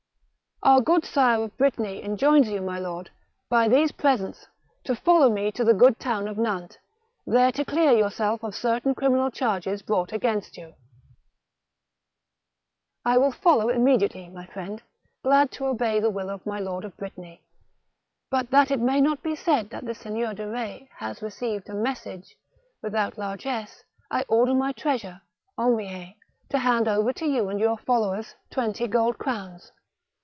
[0.71, 3.09] "Our good Sire of Brittany enjoins you, my lord,
[3.49, 4.45] by these presents,
[4.83, 6.77] to follow me to the good town of Nantes,
[7.25, 10.75] there to clear yourself of certain criminal charges brought against you.""
[13.03, 14.83] I will follow immediately, my friend,
[15.23, 17.41] glad to obey the will of my lord of Brittany:
[18.29, 21.73] but, that it may not be said that the Seigneur de Eetz has received a
[21.73, 22.27] mes 190 THE BOOK OF WERE WOLVES.
[22.29, 22.37] sage
[22.83, 23.17] without
[23.57, 25.21] largess, I order my treasurer,
[25.57, 26.13] Henriet,
[26.49, 29.71] to hand over to you and your followers twenty gold crowns."